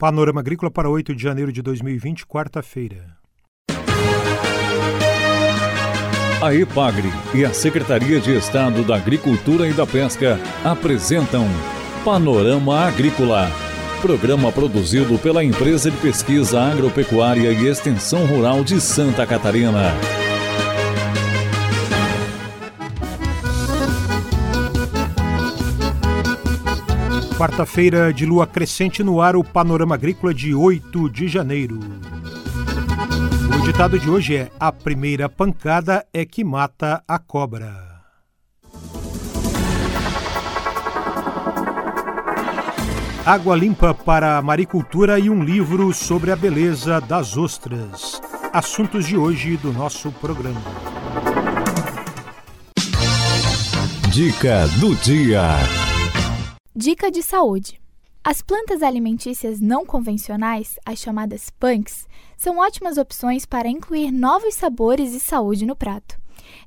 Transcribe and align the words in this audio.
Panorama 0.00 0.40
Agrícola 0.40 0.70
para 0.70 0.88
8 0.88 1.14
de 1.14 1.22
janeiro 1.22 1.52
de 1.52 1.60
2020, 1.60 2.26
quarta-feira. 2.26 3.18
A 6.42 6.54
EPAGRE 6.54 7.10
e 7.34 7.44
a 7.44 7.52
Secretaria 7.52 8.18
de 8.18 8.34
Estado 8.34 8.82
da 8.82 8.96
Agricultura 8.96 9.68
e 9.68 9.74
da 9.74 9.86
Pesca 9.86 10.40
apresentam 10.64 11.46
Panorama 12.02 12.80
Agrícola, 12.80 13.50
programa 14.00 14.50
produzido 14.50 15.18
pela 15.18 15.44
Empresa 15.44 15.90
de 15.90 15.98
Pesquisa 15.98 16.62
Agropecuária 16.62 17.52
e 17.52 17.66
Extensão 17.66 18.24
Rural 18.24 18.64
de 18.64 18.80
Santa 18.80 19.26
Catarina. 19.26 19.92
Quarta-feira 27.40 28.12
de 28.12 28.26
lua 28.26 28.46
crescente 28.46 29.02
no 29.02 29.18
ar, 29.18 29.34
o 29.34 29.42
Panorama 29.42 29.94
Agrícola 29.94 30.34
de 30.34 30.54
8 30.54 31.08
de 31.08 31.26
janeiro. 31.26 31.80
O 33.58 33.62
ditado 33.64 33.98
de 33.98 34.10
hoje 34.10 34.36
é: 34.36 34.50
A 34.60 34.70
primeira 34.70 35.26
pancada 35.26 36.04
é 36.12 36.26
que 36.26 36.44
mata 36.44 37.02
a 37.08 37.18
cobra. 37.18 38.02
Água 43.24 43.56
limpa 43.56 43.94
para 43.94 44.36
a 44.36 44.42
maricultura 44.42 45.18
e 45.18 45.30
um 45.30 45.42
livro 45.42 45.94
sobre 45.94 46.32
a 46.32 46.36
beleza 46.36 47.00
das 47.00 47.38
ostras. 47.38 48.20
Assuntos 48.52 49.06
de 49.06 49.16
hoje 49.16 49.56
do 49.56 49.72
nosso 49.72 50.12
programa. 50.12 50.60
Dica 54.10 54.68
do 54.78 54.94
dia. 54.96 55.79
Dica 56.82 57.10
de 57.10 57.22
saúde. 57.22 57.78
As 58.24 58.40
plantas 58.40 58.82
alimentícias 58.82 59.60
não 59.60 59.84
convencionais, 59.84 60.78
as 60.82 60.98
chamadas 60.98 61.50
punks, 61.50 62.08
são 62.38 62.56
ótimas 62.56 62.96
opções 62.96 63.44
para 63.44 63.68
incluir 63.68 64.10
novos 64.10 64.54
sabores 64.54 65.12
e 65.12 65.20
saúde 65.20 65.66
no 65.66 65.76
prato. 65.76 66.18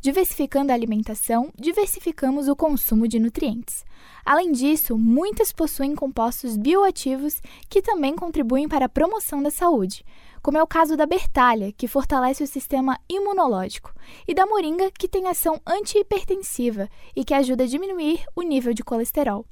Diversificando 0.02 0.72
a 0.72 0.76
alimentação, 0.76 1.52
diversificamos 1.58 2.48
o 2.48 2.56
consumo 2.56 3.08
de 3.08 3.20
nutrientes. 3.20 3.86
Além 4.26 4.52
disso, 4.52 4.98
muitas 4.98 5.52
possuem 5.52 5.96
compostos 5.96 6.56
bioativos 6.56 7.42
que 7.70 7.82
também 7.82 8.16
contribuem 8.16 8.68
para 8.68 8.86
a 8.86 8.90
promoção 8.90 9.42
da 9.42 9.52
saúde, 9.52 10.06
como 10.42 10.58
é 10.58 10.64
o 10.64 10.68
caso 10.68 10.98
da 10.98 11.06
bertalha, 11.06 11.72
que 11.72 11.88
fortalece 11.88 12.44
o 12.44 12.48
sistema 12.48 13.00
imunológico, 13.10 13.94
e 14.28 14.34
da 14.34 14.46
moringa, 14.46 14.92
que 14.92 15.08
tem 15.08 15.28
ação 15.28 15.60
antihipertensiva 15.66 16.90
e 17.16 17.24
que 17.24 17.34
ajuda 17.34 17.64
a 17.64 17.68
diminuir 17.68 18.26
o 18.36 18.42
nível 18.42 18.74
de 18.74 18.84
colesterol. 18.84 19.46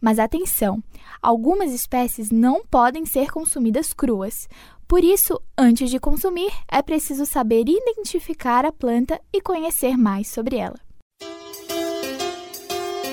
Mas 0.00 0.18
atenção, 0.18 0.82
algumas 1.22 1.72
espécies 1.72 2.30
não 2.30 2.64
podem 2.66 3.06
ser 3.06 3.30
consumidas 3.30 3.94
cruas. 3.94 4.46
Por 4.86 5.02
isso, 5.02 5.40
antes 5.56 5.90
de 5.90 5.98
consumir, 5.98 6.52
é 6.70 6.82
preciso 6.82 7.24
saber 7.24 7.64
identificar 7.66 8.66
a 8.66 8.72
planta 8.72 9.18
e 9.32 9.40
conhecer 9.40 9.96
mais 9.96 10.28
sobre 10.28 10.56
ela. 10.56 10.78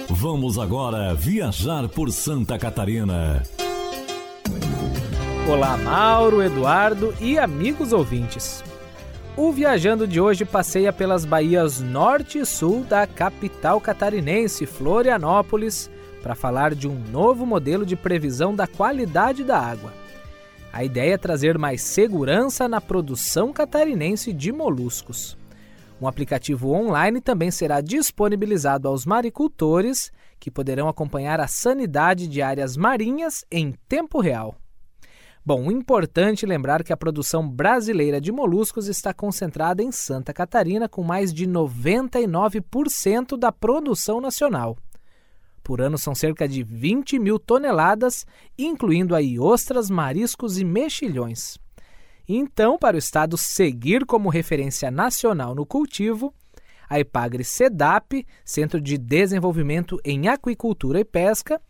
Vamos 0.10 0.60
agora 0.60 1.16
viajar 1.16 1.88
por 1.88 2.12
Santa 2.12 2.60
Catarina. 2.60 3.42
Olá, 5.50 5.78
Mauro, 5.78 6.44
Eduardo 6.44 7.16
e 7.20 7.40
amigos 7.40 7.94
ouvintes. 7.94 8.64
O 9.38 9.52
Viajando 9.52 10.06
de 10.06 10.20
hoje 10.20 10.44
passeia 10.44 10.92
pelas 10.92 11.24
baías 11.24 11.80
norte 11.80 12.38
e 12.40 12.46
sul 12.46 12.84
da 12.84 13.08
capital 13.08 13.80
catarinense, 13.80 14.66
Florianópolis, 14.66 15.90
para 16.22 16.36
falar 16.36 16.76
de 16.76 16.88
um 16.88 17.02
novo 17.12 17.46
modelo 17.46 17.86
de 17.86 17.96
previsão 17.96 18.54
da 18.54 18.68
qualidade 18.68 19.44
da 19.44 19.58
água. 19.58 20.01
A 20.74 20.86
ideia 20.86 21.16
é 21.16 21.18
trazer 21.18 21.58
mais 21.58 21.82
segurança 21.82 22.68
na 22.68 22.80
produção 22.80 23.52
catarinense 23.52 24.32
de 24.32 24.54
moluscos. 24.54 25.38
Um 26.02 26.08
aplicativo 26.08 26.72
online 26.72 27.20
também 27.20 27.52
será 27.52 27.82
disponibilizado 27.82 28.88
aos 28.88 29.06
maricultores, 29.06 30.12
que 30.40 30.50
poderão 30.50 30.88
acompanhar 30.88 31.40
a 31.42 31.48
sanidade 31.48 32.28
de 32.28 32.42
áreas 32.42 32.78
marinhas 32.78 33.46
em 33.52 33.74
tempo 33.88 34.20
real. 34.22 34.56
Bom, 35.46 35.72
importante 35.72 36.46
lembrar 36.46 36.84
que 36.84 36.94
a 36.94 36.98
produção 36.98 37.48
brasileira 37.48 38.22
de 38.22 38.32
moluscos 38.32 38.88
está 38.88 39.14
concentrada 39.14 39.84
em 39.84 39.92
Santa 39.92 40.34
Catarina, 40.34 40.88
com 40.88 41.04
mais 41.04 41.34
de 41.34 41.46
99% 41.46 43.38
da 43.38 43.52
produção 43.52 44.22
nacional. 44.22 44.78
Por 45.72 45.80
ano 45.80 45.98
são 45.98 46.14
cerca 46.14 46.50
de 46.50 46.64
20 46.64 47.18
mil 47.18 47.40
toneladas, 47.40 48.26
incluindo 48.58 49.16
aí 49.16 49.40
ostras, 49.40 49.90
mariscos 49.90 50.60
e 50.60 50.66
mexilhões. 50.66 51.58
Então, 52.28 52.78
para 52.78 52.98
o 52.98 53.00
Estado 53.00 53.38
seguir 53.38 54.06
como 54.06 54.28
referência 54.28 54.92
nacional 54.92 55.56
no 55.56 55.66
cultivo, 55.66 56.34
a 56.90 57.00
Ipagre 57.00 57.46
SEDAP, 57.46 58.28
Centro 58.44 58.82
de 58.82 58.98
Desenvolvimento 58.98 59.98
em 60.04 60.28
Aquicultura 60.28 61.00
e 61.00 61.06
Pesca, 61.06 61.62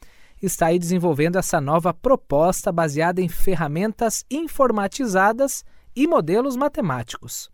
está 0.42 0.66
aí 0.66 0.80
desenvolvendo 0.80 1.38
essa 1.38 1.62
nova 1.62 1.94
proposta 1.94 2.72
baseada 2.72 3.22
em 3.22 3.30
ferramentas 3.30 4.26
informatizadas 4.32 5.64
e 5.96 6.08
modelos 6.08 6.56
matemáticos. 6.56 7.52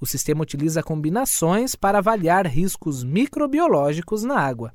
O 0.00 0.06
sistema 0.06 0.40
utiliza 0.40 0.82
combinações 0.82 1.74
para 1.74 1.98
avaliar 1.98 2.46
riscos 2.46 3.04
microbiológicos 3.04 4.22
na 4.22 4.40
água. 4.40 4.72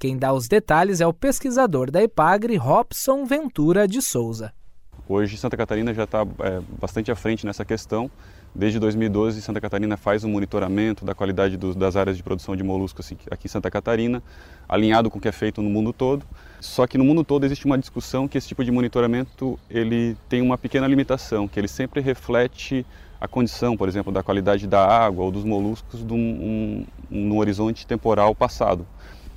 Quem 0.00 0.16
dá 0.16 0.32
os 0.32 0.48
detalhes 0.48 1.02
é 1.02 1.06
o 1.06 1.12
pesquisador 1.12 1.90
da 1.90 2.02
Ipagre, 2.02 2.56
Robson 2.56 3.26
Ventura 3.26 3.86
de 3.86 4.00
Souza. 4.00 4.50
Hoje 5.06 5.36
Santa 5.36 5.58
Catarina 5.58 5.92
já 5.92 6.04
está 6.04 6.22
é, 6.38 6.58
bastante 6.80 7.12
à 7.12 7.14
frente 7.14 7.44
nessa 7.44 7.66
questão. 7.66 8.10
Desde 8.54 8.78
2012, 8.78 9.42
Santa 9.42 9.60
Catarina 9.60 9.98
faz 9.98 10.24
um 10.24 10.30
monitoramento 10.30 11.04
da 11.04 11.14
qualidade 11.14 11.58
das 11.58 11.96
áreas 11.96 12.16
de 12.16 12.22
produção 12.22 12.56
de 12.56 12.62
moluscos 12.62 13.12
aqui 13.30 13.46
em 13.46 13.50
Santa 13.50 13.70
Catarina, 13.70 14.22
alinhado 14.66 15.10
com 15.10 15.18
o 15.18 15.20
que 15.20 15.28
é 15.28 15.32
feito 15.32 15.60
no 15.60 15.68
mundo 15.68 15.92
todo. 15.92 16.24
Só 16.62 16.86
que 16.86 16.96
no 16.96 17.04
mundo 17.04 17.22
todo 17.22 17.44
existe 17.44 17.66
uma 17.66 17.76
discussão 17.76 18.26
que 18.26 18.38
esse 18.38 18.48
tipo 18.48 18.64
de 18.64 18.70
monitoramento 18.70 19.60
ele 19.68 20.16
tem 20.30 20.40
uma 20.40 20.56
pequena 20.56 20.86
limitação, 20.86 21.46
que 21.46 21.60
ele 21.60 21.68
sempre 21.68 22.00
reflete 22.00 22.86
a 23.20 23.28
condição, 23.28 23.76
por 23.76 23.86
exemplo, 23.86 24.10
da 24.10 24.22
qualidade 24.22 24.66
da 24.66 24.82
água 24.82 25.26
ou 25.26 25.30
dos 25.30 25.44
moluscos 25.44 26.02
num, 26.02 26.16
um, 26.16 26.86
um, 27.10 27.36
horizonte 27.36 27.86
temporal 27.86 28.34
passado. 28.34 28.86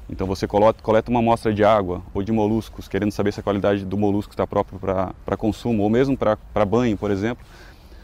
Então 0.09 0.27
você 0.27 0.47
coleta 0.47 1.09
uma 1.09 1.19
amostra 1.19 1.53
de 1.53 1.63
água 1.63 2.01
ou 2.13 2.21
de 2.21 2.31
moluscos, 2.31 2.87
querendo 2.87 3.11
saber 3.11 3.31
se 3.31 3.39
a 3.39 3.43
qualidade 3.43 3.85
do 3.85 3.97
molusco 3.97 4.33
está 4.33 4.45
próprio 4.45 4.79
para 4.79 5.37
consumo 5.37 5.83
ou 5.83 5.89
mesmo 5.89 6.17
para 6.17 6.65
banho, 6.65 6.97
por 6.97 7.09
exemplo. 7.09 7.45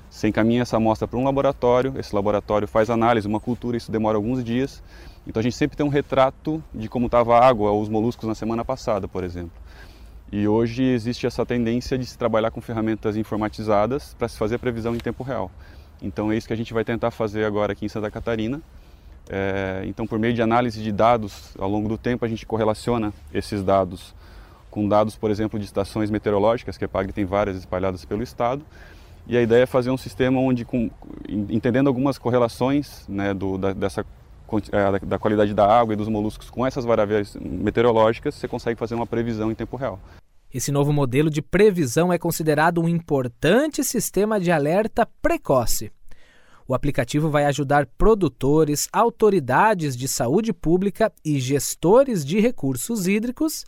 Você 0.09 0.27
encaminha 0.27 0.63
essa 0.63 0.77
amostra 0.77 1.07
para 1.07 1.19
um 1.19 1.23
laboratório, 1.23 1.93
esse 1.99 2.15
laboratório 2.15 2.67
faz 2.67 2.89
análise, 2.89 3.27
uma 3.27 3.39
cultura, 3.39 3.77
isso 3.77 3.91
demora 3.91 4.17
alguns 4.17 4.43
dias. 4.43 4.81
Então 5.27 5.39
a 5.39 5.43
gente 5.43 5.55
sempre 5.55 5.77
tem 5.77 5.85
um 5.85 5.89
retrato 5.89 6.63
de 6.73 6.89
como 6.89 7.05
estava 7.05 7.37
a 7.37 7.45
água 7.45 7.69
ou 7.69 7.81
os 7.81 7.89
moluscos 7.89 8.27
na 8.27 8.33
semana 8.33 8.65
passada, 8.65 9.07
por 9.07 9.23
exemplo. 9.23 9.51
E 10.31 10.47
hoje 10.47 10.83
existe 10.83 11.27
essa 11.27 11.45
tendência 11.45 11.97
de 11.97 12.05
se 12.05 12.17
trabalhar 12.17 12.49
com 12.49 12.61
ferramentas 12.61 13.17
informatizadas 13.17 14.15
para 14.15 14.27
se 14.27 14.37
fazer 14.37 14.55
a 14.55 14.59
previsão 14.59 14.95
em 14.95 14.99
tempo 14.99 15.21
real. 15.23 15.51
Então 16.01 16.31
é 16.31 16.37
isso 16.37 16.47
que 16.47 16.53
a 16.53 16.57
gente 16.57 16.73
vai 16.73 16.83
tentar 16.83 17.11
fazer 17.11 17.43
agora 17.43 17.73
aqui 17.73 17.85
em 17.85 17.89
Santa 17.89 18.09
Catarina. 18.09 18.61
É, 19.29 19.83
então, 19.85 20.07
por 20.07 20.17
meio 20.17 20.33
de 20.33 20.41
análise 20.41 20.81
de 20.81 20.91
dados 20.91 21.55
ao 21.59 21.69
longo 21.69 21.87
do 21.87 21.97
tempo, 21.97 22.25
a 22.25 22.27
gente 22.27 22.45
correlaciona 22.45 23.13
esses 23.31 23.63
dados 23.63 24.15
com 24.71 24.87
dados, 24.87 25.15
por 25.15 25.29
exemplo, 25.31 25.59
de 25.59 25.65
estações 25.65 26.09
meteorológicas, 26.09 26.77
que 26.77 26.85
a 26.85 26.87
PAG 26.87 27.11
tem 27.13 27.25
várias 27.25 27.57
espalhadas 27.57 28.05
pelo 28.05 28.23
estado. 28.23 28.63
E 29.27 29.37
a 29.37 29.41
ideia 29.41 29.63
é 29.63 29.65
fazer 29.67 29.91
um 29.91 29.97
sistema 29.97 30.39
onde, 30.39 30.65
com, 30.65 30.89
entendendo 31.27 31.87
algumas 31.87 32.17
correlações 32.17 33.07
né, 33.07 33.33
do, 33.33 33.57
da, 33.57 33.73
dessa 33.73 34.03
é, 34.71 35.05
da 35.05 35.19
qualidade 35.19 35.53
da 35.53 35.67
água 35.67 35.93
e 35.93 35.95
dos 35.95 36.07
moluscos 36.07 36.49
com 36.49 36.65
essas 36.65 36.83
variáveis 36.83 37.35
meteorológicas, 37.39 38.33
você 38.33 38.47
consegue 38.47 38.79
fazer 38.79 38.95
uma 38.95 39.05
previsão 39.05 39.51
em 39.51 39.55
tempo 39.55 39.77
real. 39.77 39.99
Esse 40.51 40.71
novo 40.71 40.91
modelo 40.91 41.29
de 41.29 41.43
previsão 41.43 42.11
é 42.11 42.17
considerado 42.17 42.81
um 42.81 42.89
importante 42.89 43.83
sistema 43.83 44.39
de 44.39 44.51
alerta 44.51 45.07
precoce. 45.21 45.91
O 46.69 46.75
aplicativo 46.75 47.31
vai 47.31 47.45
ajudar 47.45 47.87
produtores, 47.97 48.87
autoridades 48.93 49.97
de 49.97 50.07
saúde 50.07 50.53
pública 50.53 51.11
e 51.25 51.39
gestores 51.39 52.23
de 52.23 52.39
recursos 52.39 53.07
hídricos 53.07 53.65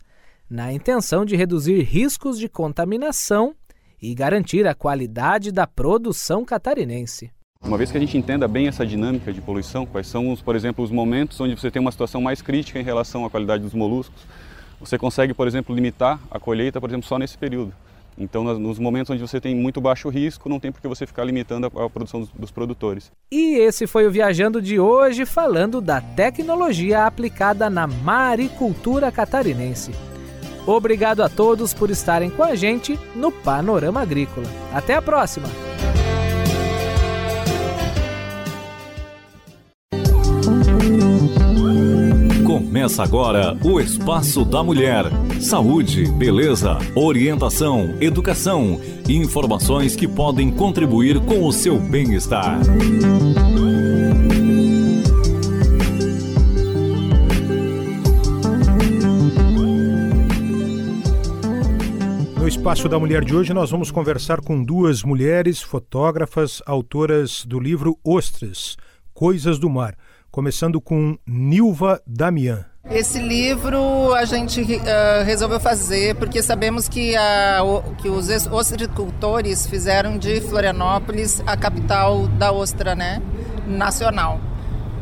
na 0.48 0.72
intenção 0.72 1.24
de 1.24 1.34
reduzir 1.34 1.82
riscos 1.82 2.38
de 2.38 2.48
contaminação 2.48 3.56
e 4.00 4.14
garantir 4.14 4.68
a 4.68 4.74
qualidade 4.74 5.50
da 5.50 5.66
produção 5.66 6.44
catarinense. 6.44 7.32
Uma 7.60 7.76
vez 7.76 7.90
que 7.90 7.96
a 7.96 8.00
gente 8.00 8.16
entenda 8.16 8.46
bem 8.46 8.68
essa 8.68 8.86
dinâmica 8.86 9.32
de 9.32 9.40
poluição, 9.40 9.84
quais 9.84 10.06
são, 10.06 10.30
os, 10.30 10.40
por 10.40 10.54
exemplo, 10.54 10.84
os 10.84 10.92
momentos 10.92 11.40
onde 11.40 11.58
você 11.58 11.72
tem 11.72 11.82
uma 11.82 11.90
situação 11.90 12.20
mais 12.20 12.40
crítica 12.40 12.78
em 12.78 12.84
relação 12.84 13.24
à 13.24 13.30
qualidade 13.30 13.64
dos 13.64 13.74
moluscos, 13.74 14.22
você 14.78 14.96
consegue, 14.96 15.34
por 15.34 15.48
exemplo, 15.48 15.74
limitar 15.74 16.20
a 16.30 16.38
colheita, 16.38 16.80
por 16.80 16.88
exemplo, 16.88 17.08
só 17.08 17.18
nesse 17.18 17.36
período. 17.36 17.74
Então, 18.16 18.44
nos 18.58 18.78
momentos 18.78 19.10
onde 19.10 19.20
você 19.20 19.40
tem 19.40 19.54
muito 19.54 19.80
baixo 19.80 20.08
risco, 20.08 20.48
não 20.48 20.60
tem 20.60 20.70
por 20.70 20.80
que 20.80 20.88
você 20.88 21.06
ficar 21.06 21.24
limitando 21.24 21.66
a, 21.66 21.90
produção 21.90 22.20
dos, 22.20 22.30
dos, 22.30 22.50
produtores. 22.50 23.10
E 23.30 23.56
esse 23.56 23.86
foi 23.86 24.06
o 24.06 24.10
Viajando 24.10 24.60
de 24.60 24.78
hoje, 24.78 25.24
falando 25.24 25.80
da 25.80 26.00
tecnologia 26.00 27.06
aplicada 27.06 27.70
na 27.70 27.86
maricultura 27.86 29.10
catarinense. 29.10 29.92
Obrigado 30.66 31.22
a 31.22 31.28
todos 31.28 31.74
por 31.74 31.90
estarem 31.90 32.30
com 32.30 32.42
a 32.42 32.54
gente 32.54 32.98
no 33.16 33.32
Panorama 33.32 34.00
Agrícola. 34.00 34.46
Até 34.72 34.94
a 34.94 35.02
próxima! 35.02 35.48
Começa 42.46 43.02
agora 43.02 43.56
o 43.64 43.80
Espaço 43.80 44.44
da 44.44 44.62
Mulher. 44.62 45.04
Saúde, 45.42 46.06
beleza, 46.12 46.78
orientação, 46.94 47.96
educação 48.00 48.80
e 49.08 49.16
informações 49.16 49.94
que 49.94 50.08
podem 50.08 50.50
contribuir 50.50 51.20
com 51.20 51.44
o 51.46 51.52
seu 51.52 51.78
bem-estar. 51.78 52.60
No 62.38 62.48
Espaço 62.48 62.88
da 62.88 62.98
Mulher 62.98 63.24
de 63.24 63.34
hoje, 63.34 63.52
nós 63.52 63.70
vamos 63.70 63.90
conversar 63.90 64.40
com 64.40 64.62
duas 64.62 65.02
mulheres 65.02 65.60
fotógrafas, 65.60 66.62
autoras 66.64 67.44
do 67.44 67.60
livro 67.60 67.98
Ostras 68.04 68.76
Coisas 69.12 69.58
do 69.58 69.68
Mar 69.68 69.96
começando 70.32 70.80
com 70.80 71.18
Nilva 71.26 72.00
Damian. 72.06 72.71
Esse 72.90 73.20
livro 73.20 74.12
a 74.14 74.24
gente 74.24 74.60
uh, 74.60 75.24
resolveu 75.24 75.60
fazer 75.60 76.16
porque 76.16 76.42
sabemos 76.42 76.88
que, 76.88 77.14
a, 77.16 77.60
que 77.98 78.08
os 78.08 78.28
ostricultores 78.48 79.66
fizeram 79.66 80.18
de 80.18 80.40
Florianópolis 80.40 81.40
a 81.46 81.56
capital 81.56 82.26
da 82.26 82.52
ostra 82.52 82.94
né, 82.94 83.22
nacional 83.66 84.40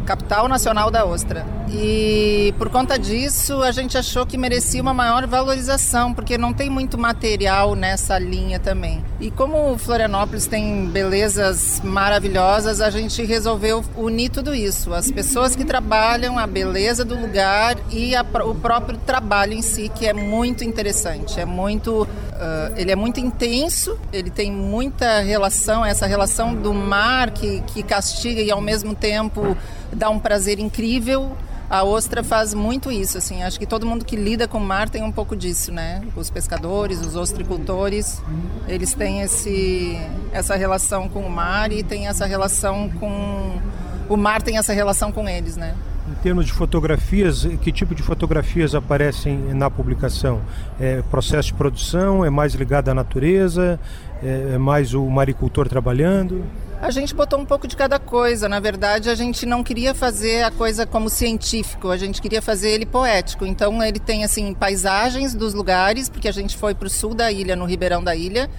capital 0.05 0.49
nacional 0.49 0.91
da 0.91 1.05
ostra. 1.05 1.47
E 1.73 2.52
por 2.58 2.69
conta 2.69 2.99
disso, 2.99 3.62
a 3.62 3.70
gente 3.70 3.97
achou 3.97 4.26
que 4.26 4.37
merecia 4.37 4.82
uma 4.82 4.93
maior 4.93 5.26
valorização, 5.26 6.12
porque 6.12 6.37
não 6.37 6.52
tem 6.52 6.69
muito 6.69 6.99
material 6.99 7.75
nessa 7.75 8.19
linha 8.19 8.58
também. 8.58 9.05
E 9.20 9.31
como 9.31 9.79
Florianópolis 9.79 10.47
tem 10.47 10.87
belezas 10.87 11.81
maravilhosas, 11.85 12.81
a 12.81 12.91
gente 12.91 13.23
resolveu 13.25 13.85
unir 13.97 14.31
tudo 14.31 14.55
isso: 14.55 14.93
as 14.93 15.11
pessoas 15.11 15.55
que 15.55 15.64
trabalham, 15.64 16.38
a 16.38 16.46
beleza 16.46 17.05
do 17.05 17.14
lugar 17.14 17.76
e 17.91 18.17
a, 18.17 18.25
o 18.44 18.55
próprio 18.55 18.99
trabalho 18.99 19.53
em 19.53 19.62
si, 19.62 19.88
que 19.94 20.06
é 20.06 20.12
muito 20.12 20.64
interessante. 20.64 21.38
É 21.38 21.44
muito, 21.44 22.06
uh, 22.41 22.75
ele 22.77 22.91
é 22.91 22.97
muito 22.97 23.21
intenso, 23.21 23.99
ele 24.13 24.31
tem 24.31 24.51
muita 24.51 25.21
relação, 25.21 25.85
essa 25.85 26.07
relação 26.07 26.55
do 26.55 26.73
mar 26.73 27.31
que, 27.31 27.61
que 27.63 27.83
castiga 27.83 28.41
e 28.41 28.51
ao 28.51 28.61
mesmo 28.61 28.95
tempo 28.95 29.57
dá 29.93 30.09
um 30.11 30.19
prazer 30.19 30.59
incrível. 30.59 31.37
A 31.69 31.85
ostra 31.85 32.25
faz 32.25 32.53
muito 32.53 32.91
isso, 32.91 33.17
assim. 33.17 33.45
Acho 33.45 33.57
que 33.57 33.67
todo 33.67 33.87
mundo 33.87 34.05
que 34.05 34.17
lida 34.17 34.49
com 34.49 34.59
o 34.59 34.61
mar 34.61 34.89
tem 34.89 35.05
um 35.05 35.13
pouco 35.13 35.37
disso, 35.37 35.71
né? 35.71 36.03
Os 36.17 36.29
pescadores, 36.29 36.99
os 37.01 37.15
ostricultores, 37.15 38.21
eles 38.67 38.93
têm 38.93 39.21
esse, 39.21 39.97
essa 40.33 40.57
relação 40.57 41.09
com 41.09 41.21
o 41.21 41.31
mar 41.31 41.71
e 41.71 41.85
tem 41.85 42.09
essa 42.09 42.27
relação 42.27 42.91
com 42.99 43.61
o 44.09 44.17
mar 44.17 44.43
tem 44.43 44.59
essa 44.59 44.73
relação 44.73 45.13
com 45.13 45.29
eles, 45.29 45.57
né? 45.57 45.77
Em 46.11 46.15
termos 46.23 46.45
de 46.45 46.53
fotografias, 46.53 47.47
que 47.62 47.71
tipo 47.71 47.95
de 47.95 48.03
fotografias 48.03 48.75
aparecem 48.75 49.39
na 49.55 49.71
publicação? 49.71 50.41
É 50.79 51.03
processo 51.03 51.49
de 51.49 51.55
produção? 51.55 52.25
É 52.25 52.31
mais 52.31 52.53
ligado 52.53 52.89
à 52.89 52.95
natureza? 52.95 53.79
É, 54.21 54.55
é 54.55 54.59
mais 54.59 54.93
o 54.93 55.05
maricultor 55.09 55.69
trabalhando? 55.69 56.45
A 56.83 56.91
gente 56.91 57.15
botou 57.15 57.39
um 57.39 57.45
pouco 57.45 57.69
de 57.69 57.77
cada 57.77 57.99
coisa. 57.99 58.49
Na 58.49 58.59
verdade, 58.59 59.09
a 59.09 59.15
gente 59.15 59.47
não 59.47 59.62
queria 59.62 59.95
fazer 59.95 60.43
a 60.43 60.51
coisa 60.51 60.85
como 60.85 61.09
científico, 61.09 61.91
a 61.91 61.97
gente 61.97 62.21
queria 62.21 62.43
fazer 62.43 62.71
ele 62.71 62.87
poético. 62.87 63.47
Então, 63.47 63.81
ele 63.81 64.01
tem 64.01 64.25
assim 64.25 64.53
paisagens 64.53 65.33
dos 65.33 65.55
lugares, 65.55 66.09
porque 66.09 66.27
a 66.27 66.33
gente 66.33 66.56
foi 66.56 66.75
para 66.75 66.87
o 66.87 66.91
sul 66.91 67.15
da 67.15 67.31
ilha, 67.31 67.55
no 67.55 67.67
Ribeirão 67.67 68.03
da 68.03 68.17
Ilha, 68.17 68.51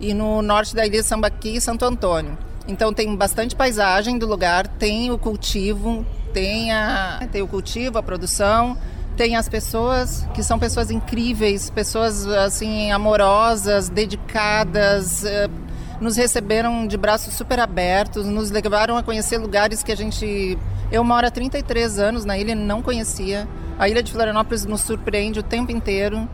e 0.00 0.14
no 0.14 0.40
norte 0.40 0.74
da 0.74 0.86
ilha 0.86 1.02
Sambaqui 1.02 1.56
e 1.56 1.60
Santo 1.60 1.84
Antônio. 1.84 2.38
Então, 2.66 2.94
tem 2.94 3.14
bastante 3.14 3.54
paisagem 3.54 4.16
do 4.16 4.26
lugar, 4.26 4.66
tem 4.66 5.10
o 5.10 5.18
cultivo, 5.18 6.06
tem, 6.34 6.72
a, 6.72 7.26
tem 7.30 7.40
o 7.40 7.46
cultivo, 7.46 7.96
a 7.96 8.02
produção, 8.02 8.76
tem 9.16 9.36
as 9.36 9.48
pessoas 9.48 10.26
que 10.34 10.42
são 10.42 10.58
pessoas 10.58 10.90
incríveis, 10.90 11.70
pessoas 11.70 12.26
assim 12.26 12.90
amorosas, 12.90 13.88
dedicadas, 13.88 15.24
eh, 15.24 15.48
nos 16.00 16.16
receberam 16.16 16.86
de 16.88 16.96
braços 16.96 17.32
super 17.34 17.60
abertos, 17.60 18.26
nos 18.26 18.50
levaram 18.50 18.96
a 18.96 19.02
conhecer 19.02 19.38
lugares 19.38 19.84
que 19.84 19.92
a 19.92 19.96
gente. 19.96 20.58
Eu 20.90 21.04
moro 21.04 21.26
há 21.26 21.30
33 21.30 21.98
anos 22.00 22.24
na 22.24 22.36
ilha 22.36 22.52
e 22.52 22.56
não 22.56 22.82
conhecia. 22.82 23.48
A 23.78 23.88
ilha 23.88 24.02
de 24.02 24.12
Florianópolis 24.12 24.64
nos 24.64 24.80
surpreende 24.80 25.38
o 25.38 25.42
tempo 25.42 25.70
inteiro. 25.70 26.28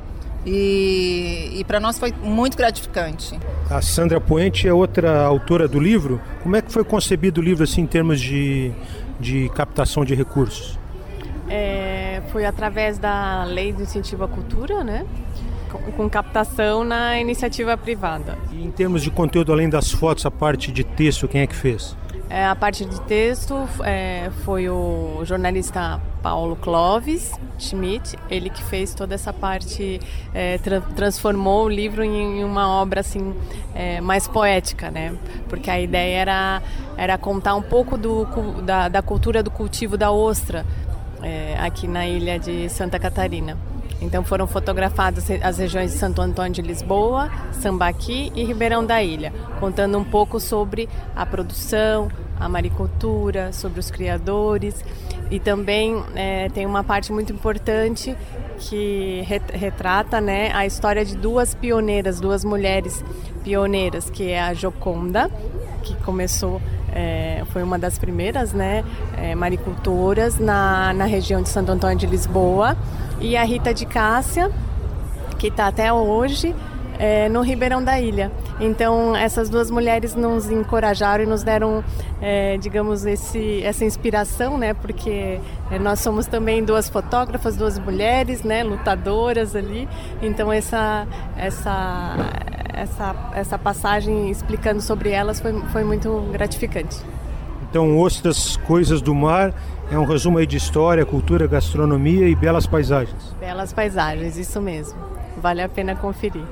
E, 0.45 1.51
e 1.55 1.65
para 1.65 1.79
nós 1.79 1.99
foi 1.99 2.15
muito 2.23 2.57
gratificante. 2.57 3.39
A 3.69 3.83
Sandra 3.83 4.19
Poente 4.19 4.67
é 4.67 4.73
outra 4.73 5.23
autora 5.23 5.69
do 5.69 5.79
livro. 5.79 6.19
Como 6.43 6.57
é 6.57 6.63
que 6.63 6.73
foi 6.73 6.83
concebido 6.83 7.43
o 7.43 7.45
livro 7.45 7.63
assim 7.63 7.83
em 7.83 7.87
termos 7.87 8.19
de, 8.19 8.73
de 9.21 9.49
captação 9.51 10.05
de 10.05 10.15
recursos? 10.15 10.79
É, 11.49 12.23
foi 12.33 12.45
através 12.45 12.99
da 12.99 13.45
Lei 13.45 13.73
do 13.73 13.83
Incentivo 13.83 14.25
à 14.25 14.29
Cultura, 14.29 14.83
né? 14.83 15.07
com 15.97 16.09
captação 16.11 16.83
na 16.83 17.21
iniciativa 17.21 17.77
privada. 17.77 18.37
E 18.51 18.65
em 18.65 18.71
termos 18.71 19.03
de 19.03 19.11
conteúdo, 19.11 19.53
além 19.53 19.69
das 19.69 19.91
fotos, 19.91 20.27
a 20.27 20.31
parte 20.31 20.73
de 20.73 20.83
texto, 20.83 21.29
quem 21.29 21.43
é 21.43 21.47
que 21.47 21.55
fez? 21.55 21.97
É, 22.29 22.47
a 22.47 22.57
parte 22.57 22.85
de 22.85 23.01
texto 23.03 23.69
é, 23.85 24.31
foi 24.45 24.69
o 24.69 25.25
jornalista 25.25 26.01
Paulo 26.23 26.57
Clovis 26.57 27.33
Schmidt, 27.59 28.19
ele 28.31 28.51
que 28.51 28.63
fez 28.63 28.95
toda 28.95 29.15
essa 29.15 29.33
parte, 29.33 30.01
é, 30.35 30.59
tra 30.59 30.81
transformou 30.81 31.67
o 31.67 31.69
livro 31.69 32.03
em 32.03 32.43
uma 32.45 32.69
obra 32.69 33.01
assim 33.01 33.35
é, 33.75 34.01
mais 34.01 34.27
poética, 34.27 34.91
né? 34.91 35.15
Porque 35.49 35.71
a 35.71 35.81
ideia 35.81 36.19
era, 36.19 36.63
era 36.97 37.19
contar 37.19 37.55
um 37.55 37.63
pouco 37.63 37.97
do, 37.97 38.25
da, 38.63 38.89
da 38.89 39.03
cultura 39.03 39.43
do 39.43 39.51
cultivo 39.51 39.97
da 39.97 40.11
ostra 40.11 40.65
é, 41.23 41.57
aqui 41.59 41.87
na 41.87 42.07
ilha 42.07 42.39
de 42.39 42.69
Santa 42.69 42.99
Catarina. 42.99 43.57
Então 44.01 44.25
foram 44.25 44.47
fotografadas 44.47 45.31
as 45.43 45.59
regiões 45.59 45.93
de 45.93 45.99
Santo 45.99 46.23
Antônio 46.23 46.53
de 46.53 46.63
Lisboa, 46.63 47.31
Sambaqui 47.53 48.33
e 48.35 48.45
Ribeirão 48.45 48.85
da 48.85 49.03
Ilha, 49.03 49.33
contando 49.59 49.99
um 49.99 50.05
pouco 50.05 50.41
sobre 50.41 50.89
a 51.15 51.27
produção, 51.27 52.09
a 52.41 52.49
maricultura, 52.49 53.53
sobre 53.53 53.79
os 53.79 53.91
criadores 53.91 54.83
e 55.31 55.39
também 55.39 56.03
é, 56.17 56.49
tem 56.49 56.67
uma 56.67 56.83
parte 56.83 57.13
muito 57.13 57.33
importante 57.33 58.17
que 58.59 59.23
retrata 59.53 60.21
né, 60.21 60.51
a 60.53 60.67
história 60.67 61.05
de 61.05 61.17
duas 61.17 61.55
pioneiras, 61.55 62.19
duas 62.19 62.45
mulheres 62.45 63.05
pioneiras, 63.45 64.11
que 64.11 64.31
é 64.31 64.41
a 64.41 64.55
Joconda, 64.55 65.31
que 65.83 65.95
começou 66.03 66.61
é, 66.93 67.45
foi 67.51 67.63
uma 67.63 67.79
das 67.79 67.99
primeiras 67.99 68.53
né, 68.53 68.85
é, 69.17 69.35
maricultoras 69.35 70.39
na, 70.39 70.93
na 70.93 71.05
região 71.05 71.41
de 71.43 71.49
Santo 71.49 71.71
Antônio 71.71 71.97
de 71.97 72.07
Lisboa 72.07 72.77
e 73.21 73.37
a 73.37 73.45
Rita 73.45 73.73
de 73.73 73.87
Cássia, 73.87 74.51
que 75.39 75.49
está 75.49 75.69
até 75.69 75.93
hoje 75.93 76.55
é, 76.99 77.29
no 77.29 77.43
Ribeirão 77.43 77.83
da 77.83 78.01
Ilha. 78.01 78.33
Então, 78.61 79.17
essas 79.17 79.49
duas 79.49 79.71
mulheres 79.71 80.15
nos 80.15 80.51
encorajaram 80.51 81.25
e 81.25 81.27
nos 81.27 81.43
deram, 81.43 81.83
é, 82.21 82.59
digamos, 82.59 83.07
esse, 83.07 83.63
essa 83.63 83.85
inspiração, 83.85 84.59
né? 84.59 84.75
Porque 84.75 85.41
é, 85.71 85.79
nós 85.79 86.01
somos 86.01 86.27
também 86.27 86.63
duas 86.63 86.89
fotógrafas, 86.89 87.57
duas 87.57 87.79
mulheres, 87.79 88.43
né? 88.43 88.63
Lutadoras 88.63 89.57
ali. 89.57 89.89
Então, 90.21 90.53
essa, 90.53 91.07
essa, 91.39 92.17
essa, 92.75 93.31
essa 93.35 93.59
passagem 93.59 94.31
explicando 94.31 94.83
sobre 94.83 95.11
elas 95.11 95.41
foi, 95.41 95.59
foi 95.73 95.83
muito 95.83 96.29
gratificante. 96.31 96.99
Então, 97.71 97.99
Ostras 97.99 98.57
Coisas 98.59 99.01
do 99.01 99.15
Mar 99.15 99.55
é 99.91 99.99
um 99.99 100.05
resumo 100.05 100.39
aí 100.39 100.47
de 100.47 100.57
história, 100.57 101.05
cultura, 101.05 101.47
gastronomia 101.47 102.29
e 102.29 102.35
belas 102.35 102.67
paisagens. 102.67 103.35
Belas 103.41 103.73
paisagens, 103.73 104.37
isso 104.37 104.61
mesmo. 104.61 104.99
Vale 105.37 105.63
a 105.63 105.69
pena 105.69 105.97
conferir. 105.97 106.45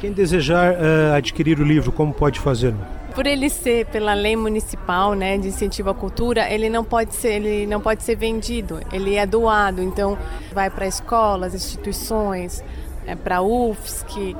Quem 0.00 0.12
desejar 0.12 0.74
uh, 0.74 1.14
adquirir 1.16 1.58
o 1.58 1.64
livro, 1.64 1.90
como 1.90 2.12
pode 2.12 2.38
fazer? 2.38 2.74
Por 3.14 3.26
ele 3.26 3.48
ser 3.48 3.86
pela 3.86 4.12
lei 4.12 4.36
municipal, 4.36 5.14
né, 5.14 5.38
de 5.38 5.48
incentivo 5.48 5.88
à 5.88 5.94
cultura, 5.94 6.50
ele 6.52 6.68
não 6.68 6.84
pode 6.84 7.14
ser, 7.14 7.34
ele 7.34 7.66
não 7.66 7.80
pode 7.80 8.02
ser 8.02 8.16
vendido. 8.16 8.80
Ele 8.92 9.14
é 9.14 9.24
doado, 9.24 9.80
então 9.80 10.18
vai 10.52 10.68
para 10.68 10.86
escolas, 10.86 11.54
instituições, 11.54 12.62
é 13.06 13.14
para 13.14 13.40
UFSC, 13.40 14.36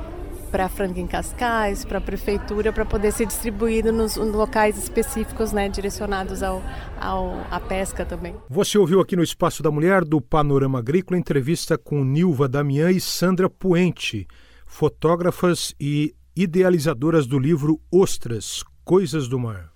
para 0.55 0.69
Franklin 0.69 1.05
Cascais, 1.05 1.83
para 1.83 1.97
a 1.97 2.01
prefeitura, 2.01 2.71
para 2.71 2.85
poder 2.85 3.11
ser 3.11 3.25
distribuído 3.25 3.91
nos 3.91 4.15
locais 4.15 4.77
específicos, 4.77 5.51
né, 5.51 5.67
direcionados 5.67 6.41
ao, 6.41 6.63
ao, 6.97 7.45
à 7.51 7.59
pesca 7.59 8.05
também. 8.05 8.33
Você 8.49 8.77
ouviu 8.77 9.01
aqui 9.01 9.17
no 9.17 9.21
Espaço 9.21 9.61
da 9.61 9.69
Mulher, 9.69 10.05
do 10.05 10.21
Panorama 10.21 10.79
Agrícola, 10.79 11.19
entrevista 11.19 11.77
com 11.77 12.05
Nilva 12.05 12.47
Damian 12.47 12.89
e 12.89 13.01
Sandra 13.01 13.49
Puente, 13.49 14.25
fotógrafas 14.65 15.75
e 15.77 16.15
idealizadoras 16.33 17.27
do 17.27 17.37
livro 17.37 17.77
Ostras, 17.91 18.63
Coisas 18.85 19.27
do 19.27 19.37
Mar. 19.37 19.71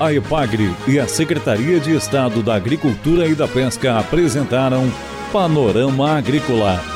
A 0.00 0.12
EPAGRE 0.12 0.74
e 0.88 0.98
a 0.98 1.06
Secretaria 1.06 1.78
de 1.78 1.94
Estado 1.94 2.42
da 2.42 2.56
Agricultura 2.56 3.28
e 3.28 3.34
da 3.36 3.46
Pesca 3.46 3.96
apresentaram 3.96 4.90
Panorama 5.32 6.16
Agrícola. 6.16 6.95